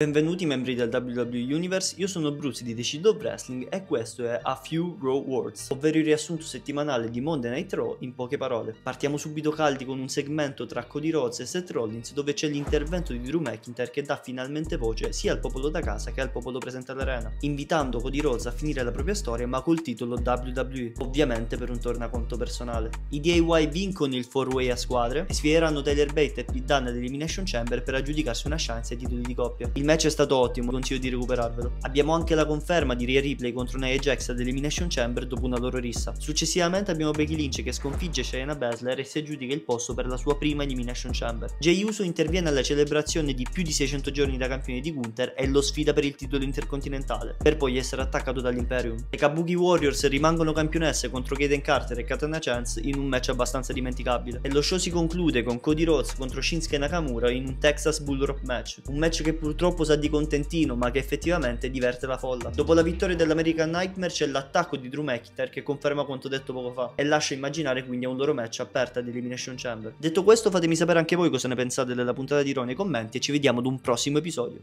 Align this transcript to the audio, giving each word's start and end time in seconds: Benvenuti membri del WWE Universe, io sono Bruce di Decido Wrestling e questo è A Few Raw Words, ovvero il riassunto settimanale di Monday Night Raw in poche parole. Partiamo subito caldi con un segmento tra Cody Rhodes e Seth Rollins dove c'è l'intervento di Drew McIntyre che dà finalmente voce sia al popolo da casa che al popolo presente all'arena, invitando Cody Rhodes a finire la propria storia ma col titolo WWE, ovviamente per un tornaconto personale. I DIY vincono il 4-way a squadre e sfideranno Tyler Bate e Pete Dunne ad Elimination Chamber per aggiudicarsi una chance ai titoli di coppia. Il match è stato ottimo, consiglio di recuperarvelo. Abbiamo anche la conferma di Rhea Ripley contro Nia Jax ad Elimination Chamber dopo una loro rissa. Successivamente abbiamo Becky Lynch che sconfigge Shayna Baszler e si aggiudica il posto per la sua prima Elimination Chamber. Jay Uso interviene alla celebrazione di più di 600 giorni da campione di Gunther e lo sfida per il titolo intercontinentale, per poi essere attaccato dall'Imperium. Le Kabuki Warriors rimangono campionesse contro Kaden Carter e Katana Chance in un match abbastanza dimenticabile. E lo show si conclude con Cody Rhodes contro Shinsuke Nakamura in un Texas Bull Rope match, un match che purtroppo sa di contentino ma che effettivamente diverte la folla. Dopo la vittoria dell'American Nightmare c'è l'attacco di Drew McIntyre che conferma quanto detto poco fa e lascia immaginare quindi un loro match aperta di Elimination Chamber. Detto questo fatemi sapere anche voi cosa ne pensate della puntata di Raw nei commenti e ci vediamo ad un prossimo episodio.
Benvenuti 0.00 0.46
membri 0.46 0.76
del 0.76 0.90
WWE 0.92 1.52
Universe, 1.52 1.96
io 1.98 2.06
sono 2.06 2.30
Bruce 2.30 2.62
di 2.62 2.72
Decido 2.72 3.16
Wrestling 3.18 3.66
e 3.68 3.84
questo 3.84 4.24
è 4.24 4.38
A 4.40 4.54
Few 4.54 4.96
Raw 5.02 5.20
Words, 5.20 5.70
ovvero 5.70 5.98
il 5.98 6.04
riassunto 6.04 6.44
settimanale 6.44 7.10
di 7.10 7.20
Monday 7.20 7.50
Night 7.50 7.72
Raw 7.72 7.96
in 7.98 8.14
poche 8.14 8.36
parole. 8.36 8.76
Partiamo 8.80 9.16
subito 9.16 9.50
caldi 9.50 9.84
con 9.84 9.98
un 9.98 10.08
segmento 10.08 10.66
tra 10.66 10.84
Cody 10.84 11.10
Rhodes 11.10 11.40
e 11.40 11.46
Seth 11.46 11.72
Rollins 11.72 12.12
dove 12.12 12.32
c'è 12.32 12.46
l'intervento 12.46 13.12
di 13.12 13.20
Drew 13.20 13.40
McIntyre 13.40 13.90
che 13.90 14.02
dà 14.02 14.20
finalmente 14.22 14.76
voce 14.76 15.12
sia 15.12 15.32
al 15.32 15.40
popolo 15.40 15.68
da 15.68 15.80
casa 15.80 16.12
che 16.12 16.20
al 16.20 16.30
popolo 16.30 16.58
presente 16.58 16.92
all'arena, 16.92 17.32
invitando 17.40 17.98
Cody 17.98 18.20
Rhodes 18.20 18.46
a 18.46 18.52
finire 18.52 18.84
la 18.84 18.92
propria 18.92 19.14
storia 19.14 19.48
ma 19.48 19.62
col 19.62 19.82
titolo 19.82 20.14
WWE, 20.14 20.92
ovviamente 20.98 21.56
per 21.56 21.70
un 21.70 21.80
tornaconto 21.80 22.36
personale. 22.36 22.90
I 23.08 23.18
DIY 23.18 23.66
vincono 23.66 24.14
il 24.14 24.28
4-way 24.32 24.70
a 24.70 24.76
squadre 24.76 25.26
e 25.28 25.34
sfideranno 25.34 25.82
Tyler 25.82 26.12
Bate 26.12 26.42
e 26.42 26.44
Pete 26.44 26.64
Dunne 26.64 26.90
ad 26.90 26.96
Elimination 26.96 27.44
Chamber 27.44 27.82
per 27.82 27.96
aggiudicarsi 27.96 28.46
una 28.46 28.54
chance 28.56 28.94
ai 28.94 29.00
titoli 29.00 29.22
di 29.22 29.34
coppia. 29.34 29.68
Il 29.72 29.86
match 29.88 30.04
è 30.04 30.10
stato 30.10 30.36
ottimo, 30.36 30.70
consiglio 30.70 30.98
di 30.98 31.08
recuperarvelo. 31.08 31.76
Abbiamo 31.80 32.12
anche 32.12 32.34
la 32.34 32.44
conferma 32.44 32.94
di 32.94 33.06
Rhea 33.06 33.22
Ripley 33.22 33.54
contro 33.54 33.78
Nia 33.78 33.96
Jax 33.96 34.28
ad 34.28 34.38
Elimination 34.38 34.88
Chamber 34.90 35.26
dopo 35.26 35.46
una 35.46 35.56
loro 35.56 35.78
rissa. 35.78 36.12
Successivamente 36.18 36.90
abbiamo 36.90 37.12
Becky 37.12 37.34
Lynch 37.34 37.62
che 37.62 37.72
sconfigge 37.72 38.22
Shayna 38.22 38.54
Baszler 38.54 38.98
e 38.98 39.04
si 39.04 39.16
aggiudica 39.16 39.54
il 39.54 39.62
posto 39.62 39.94
per 39.94 40.06
la 40.06 40.18
sua 40.18 40.36
prima 40.36 40.62
Elimination 40.62 41.12
Chamber. 41.14 41.56
Jay 41.58 41.82
Uso 41.82 42.02
interviene 42.02 42.50
alla 42.50 42.62
celebrazione 42.62 43.32
di 43.32 43.46
più 43.50 43.62
di 43.62 43.72
600 43.72 44.10
giorni 44.10 44.36
da 44.36 44.46
campione 44.46 44.80
di 44.80 44.92
Gunther 44.92 45.32
e 45.34 45.46
lo 45.46 45.62
sfida 45.62 45.94
per 45.94 46.04
il 46.04 46.14
titolo 46.16 46.44
intercontinentale, 46.44 47.36
per 47.42 47.56
poi 47.56 47.78
essere 47.78 48.02
attaccato 48.02 48.42
dall'Imperium. 48.42 49.06
Le 49.08 49.16
Kabuki 49.16 49.54
Warriors 49.54 50.06
rimangono 50.08 50.52
campionesse 50.52 51.08
contro 51.08 51.34
Kaden 51.34 51.62
Carter 51.62 51.98
e 51.98 52.04
Katana 52.04 52.38
Chance 52.38 52.80
in 52.82 52.98
un 52.98 53.06
match 53.06 53.30
abbastanza 53.30 53.72
dimenticabile. 53.72 54.40
E 54.42 54.52
lo 54.52 54.60
show 54.60 54.76
si 54.76 54.90
conclude 54.90 55.42
con 55.42 55.60
Cody 55.60 55.84
Rhodes 55.84 56.14
contro 56.14 56.42
Shinsuke 56.42 56.76
Nakamura 56.76 57.30
in 57.30 57.46
un 57.46 57.56
Texas 57.56 58.00
Bull 58.00 58.22
Rope 58.22 58.42
match, 58.44 58.80
un 58.88 58.98
match 58.98 59.22
che 59.22 59.32
purtroppo 59.32 59.76
sa 59.84 59.96
di 59.96 60.08
contentino 60.08 60.74
ma 60.74 60.90
che 60.90 60.98
effettivamente 60.98 61.70
diverte 61.70 62.06
la 62.06 62.18
folla. 62.18 62.50
Dopo 62.54 62.74
la 62.74 62.82
vittoria 62.82 63.16
dell'American 63.16 63.70
Nightmare 63.70 64.12
c'è 64.12 64.26
l'attacco 64.26 64.76
di 64.76 64.88
Drew 64.88 65.02
McIntyre 65.02 65.50
che 65.50 65.62
conferma 65.62 66.04
quanto 66.04 66.28
detto 66.28 66.52
poco 66.52 66.72
fa 66.72 66.92
e 66.94 67.04
lascia 67.04 67.34
immaginare 67.34 67.84
quindi 67.84 68.06
un 68.06 68.16
loro 68.16 68.34
match 68.34 68.60
aperta 68.60 69.00
di 69.00 69.10
Elimination 69.10 69.54
Chamber. 69.56 69.94
Detto 69.96 70.24
questo 70.24 70.50
fatemi 70.50 70.76
sapere 70.76 70.98
anche 70.98 71.16
voi 71.16 71.30
cosa 71.30 71.48
ne 71.48 71.54
pensate 71.54 71.94
della 71.94 72.12
puntata 72.12 72.42
di 72.42 72.52
Raw 72.52 72.64
nei 72.64 72.74
commenti 72.74 73.18
e 73.18 73.20
ci 73.20 73.32
vediamo 73.32 73.60
ad 73.60 73.66
un 73.66 73.80
prossimo 73.80 74.18
episodio. 74.18 74.60